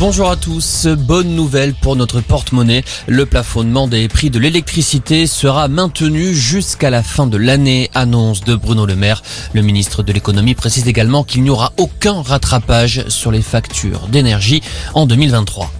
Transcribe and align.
Bonjour 0.00 0.30
à 0.30 0.36
tous, 0.36 0.86
bonne 0.86 1.36
nouvelle 1.36 1.74
pour 1.74 1.94
notre 1.94 2.22
porte-monnaie. 2.22 2.84
Le 3.06 3.26
plafonnement 3.26 3.86
des 3.86 4.08
prix 4.08 4.30
de 4.30 4.38
l'électricité 4.38 5.26
sera 5.26 5.68
maintenu 5.68 6.34
jusqu'à 6.34 6.88
la 6.88 7.02
fin 7.02 7.26
de 7.26 7.36
l'année, 7.36 7.90
annonce 7.92 8.40
de 8.40 8.54
Bruno 8.54 8.86
Le 8.86 8.96
Maire. 8.96 9.22
Le 9.52 9.60
ministre 9.60 10.02
de 10.02 10.14
l'économie 10.14 10.54
précise 10.54 10.88
également 10.88 11.22
qu'il 11.22 11.42
n'y 11.42 11.50
aura 11.50 11.74
aucun 11.76 12.22
rattrapage 12.22 13.04
sur 13.08 13.30
les 13.30 13.42
factures 13.42 14.08
d'énergie 14.08 14.62
en 14.94 15.04
2023. 15.04 15.70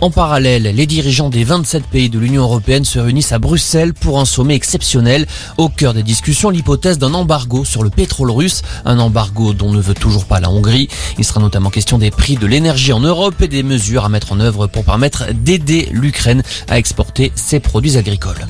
En 0.00 0.10
parallèle, 0.10 0.62
les 0.62 0.86
dirigeants 0.86 1.28
des 1.28 1.42
27 1.42 1.84
pays 1.86 2.08
de 2.08 2.20
l'Union 2.20 2.42
européenne 2.42 2.84
se 2.84 3.00
réunissent 3.00 3.32
à 3.32 3.40
Bruxelles 3.40 3.94
pour 3.94 4.20
un 4.20 4.24
sommet 4.24 4.54
exceptionnel. 4.54 5.26
Au 5.56 5.68
cœur 5.68 5.92
des 5.92 6.04
discussions, 6.04 6.50
l'hypothèse 6.50 6.98
d'un 6.98 7.14
embargo 7.14 7.64
sur 7.64 7.82
le 7.82 7.90
pétrole 7.90 8.30
russe, 8.30 8.62
un 8.84 9.00
embargo 9.00 9.54
dont 9.54 9.72
ne 9.72 9.80
veut 9.80 9.94
toujours 9.94 10.26
pas 10.26 10.38
la 10.38 10.50
Hongrie. 10.50 10.88
Il 11.18 11.24
sera 11.24 11.40
notamment 11.40 11.70
question 11.70 11.98
des 11.98 12.12
prix 12.12 12.36
de 12.36 12.46
l'énergie 12.46 12.92
en 12.92 13.00
Europe 13.00 13.42
et 13.42 13.48
des 13.48 13.64
mesures 13.64 14.04
à 14.04 14.08
mettre 14.08 14.30
en 14.30 14.38
œuvre 14.38 14.68
pour 14.68 14.84
permettre 14.84 15.32
d'aider 15.32 15.88
l'Ukraine 15.90 16.44
à 16.68 16.78
exporter 16.78 17.32
ses 17.34 17.58
produits 17.58 17.96
agricoles. 17.96 18.46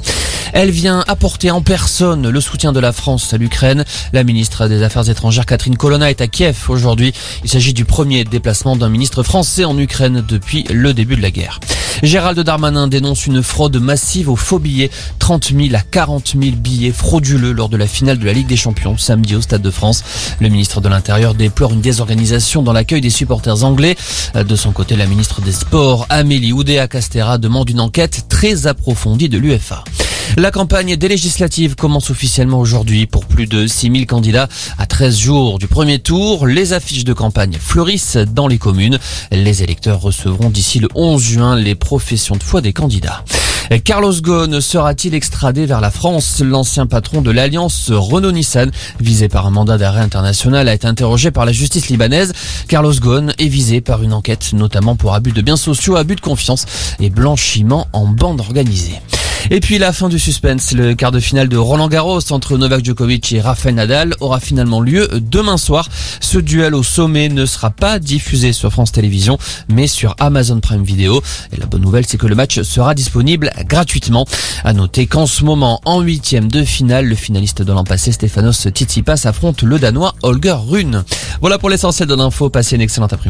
Elle 0.53 0.71
vient 0.71 1.05
apporter 1.07 1.51
en 1.51 1.63
personne 1.63 2.29
le 2.29 2.41
soutien 2.41 2.73
de 2.73 2.81
la 2.81 2.93
France 2.93 3.33
à 3.33 3.37
l'Ukraine. 3.37 3.85
La 4.13 4.25
ministre 4.25 4.69
des 4.69 4.83
Affaires 4.83 5.09
étrangères 5.09 5.47
Catherine 5.47 5.77
Colonna 5.77 6.11
est 6.11 6.21
à 6.21 6.27
Kiev 6.27 6.67
aujourd'hui. 6.69 7.13
Il 7.45 7.51
s'agit 7.51 7.75
du 7.75 7.85
premier 7.85 8.25
déplacement 8.25 8.77
d'un 8.77 8.89
ministre 8.89 9.23
français 9.23 9.65
en 9.65 9.77
Ukraine 9.79 10.25
depuis 10.27 10.65
le 10.71 10.95
début 10.95 11.17
de 11.17 11.23
la 11.23 11.31
guerre. 11.31 11.61
Gérald 12.03 12.39
Darmanin 12.39 12.87
dénonce 12.87 13.27
une 13.27 13.43
fraude 13.43 13.77
massive 13.79 14.29
aux 14.29 14.37
faux 14.37 14.59
billets. 14.59 14.91
30 15.19 15.53
000 15.53 15.75
à 15.75 15.81
40 15.81 16.35
000 16.41 16.57
billets 16.57 16.93
frauduleux 16.93 17.53
lors 17.53 17.69
de 17.69 17.77
la 17.77 17.87
finale 17.87 18.19
de 18.19 18.25
la 18.25 18.33
Ligue 18.33 18.47
des 18.47 18.57
Champions 18.57 18.97
samedi 18.97 19.35
au 19.35 19.41
Stade 19.41 19.63
de 19.63 19.71
France. 19.71 20.05
Le 20.41 20.49
ministre 20.49 20.81
de 20.81 20.89
l'Intérieur 20.89 21.35
déplore 21.35 21.73
une 21.73 21.81
désorganisation 21.81 22.63
dans 22.63 22.73
l'accueil 22.73 23.01
des 23.01 23.11
supporters 23.11 23.65
anglais. 23.65 23.97
De 24.35 24.57
son 24.57 24.73
côté, 24.73 24.97
la 24.97 25.07
ministre 25.07 25.41
des 25.41 25.53
Sports, 25.53 26.07
Amélie 26.09 26.53
Oudéa-Castera, 26.53 27.39
demande 27.39 27.69
une 27.69 27.81
enquête 27.81 28.27
très 28.29 28.67
approfondie 28.67 29.29
de 29.29 29.39
l'UFA. 29.39 29.85
La 30.39 30.53
campagne 30.53 30.95
des 30.95 31.09
législatives 31.09 31.75
commence 31.75 32.11
officiellement 32.11 32.61
aujourd'hui 32.61 33.07
pour 33.07 33.25
plus 33.27 33.49
de 33.49 33.67
6000 33.67 34.07
candidats 34.07 34.49
à 34.79 34.87
13 34.87 35.19
jours 35.19 35.59
du 35.59 35.67
premier 35.67 35.99
tour. 35.99 36.47
Les 36.47 36.73
affiches 36.73 37.03
de 37.03 37.13
campagne 37.13 37.57
fleurissent 37.59 38.17
dans 38.17 38.47
les 38.47 38.59
communes. 38.59 39.01
Les 39.33 39.65
électeurs 39.65 40.01
recevront 40.01 40.51
d'ici 40.51 40.79
le 40.79 40.87
11 40.95 41.21
juin 41.21 41.57
les 41.57 41.75
professions 41.75 42.37
de 42.37 42.43
foi 42.45 42.61
des 42.61 42.73
candidats. 42.73 43.25
Carlos 43.83 44.13
Ghosn 44.13 44.61
sera-t-il 44.61 45.13
extradé 45.17 45.67
vers 45.67 45.81
la 45.81 45.91
France? 45.91 46.41
L'ancien 46.41 46.87
patron 46.87 47.21
de 47.21 47.33
l'alliance 47.33 47.91
Renault-Nissan, 47.91 48.71
visé 49.01 49.29
par 49.29 49.45
un 49.45 49.51
mandat 49.51 49.77
d'arrêt 49.77 50.03
international, 50.03 50.69
a 50.69 50.75
été 50.75 50.87
interrogé 50.87 51.33
par 51.33 51.47
la 51.47 51.53
justice 51.53 51.89
libanaise. 51.89 52.33
Carlos 52.69 52.95
Ghosn 52.95 53.35
est 53.39 53.49
visé 53.49 53.81
par 53.81 54.05
une 54.05 54.13
enquête 54.13 54.53
notamment 54.53 54.95
pour 54.95 55.15
abus 55.15 55.33
de 55.33 55.43
biens 55.43 55.57
sociaux, 55.57 55.97
abus 55.97 56.15
de 56.15 56.21
confiance 56.21 56.65
et 57.01 57.11
blanchiment 57.11 57.89
en 57.93 58.07
bande 58.07 58.41
organisée. 58.41 59.01
Et 59.51 59.61
puis 59.61 59.79
la 59.79 59.95
fin 59.95 60.11
du 60.11 60.19
suspense, 60.19 60.73
le 60.73 60.95
quart 60.95 61.11
de 61.11 61.21
finale 61.21 61.49
de 61.49 61.57
Roland 61.57 61.89
Garros 61.89 62.21
entre 62.33 62.59
Novak 62.59 62.85
Djokovic 62.85 63.33
et 63.33 63.41
Rafael 63.41 63.75
Nadal 63.75 64.15
aura 64.21 64.41
finalement 64.41 64.83
lieu 64.83 65.09
demain 65.23 65.57
soir. 65.57 65.89
Ce 66.21 66.37
duel 66.37 66.75
au 66.75 66.83
sommet 66.83 67.31
ne 67.31 67.47
sera 67.47 67.71
pas 67.71 67.99
diffusé 67.99 68.53
sur 68.53 68.71
France 68.71 68.93
Télévisions, 68.93 69.39
mais 69.71 69.87
sur 69.87 70.15
Amazon 70.19 70.61
Prime 70.61 70.85
Video. 70.85 71.23
Et 71.53 71.57
la 71.59 71.65
bonne 71.65 71.81
nouvelle, 71.81 72.05
c'est 72.07 72.19
que 72.19 72.27
le 72.27 72.35
match 72.35 72.61
sera 72.61 72.95
disponible 72.95 73.51
gratuitement. 73.65 74.27
À 74.65 74.75
noter 74.75 75.07
qu'en 75.07 75.27
ce 75.27 75.45
moment, 75.45 75.81
en 75.87 76.03
huitième 76.03 76.49
de 76.49 76.63
finale, 76.63 77.07
le 77.07 77.15
finaliste 77.15 77.63
de 77.63 77.73
l'an 77.73 77.85
passé, 77.85 78.13
Stefanos 78.13 78.69
Tsitsipas, 78.69 79.23
affronte 79.25 79.63
le 79.63 79.79
Danois 79.79 80.15
Holger 80.23 80.57
Rune. 80.69 81.05
Voilà 81.41 81.59
pour 81.59 81.71
l'essentiel 81.71 82.07
de 82.07 82.15
l'info. 82.15 82.51
Passez 82.51 82.77
une 82.77 82.83
excellente 82.83 83.15
après-midi. 83.15 83.27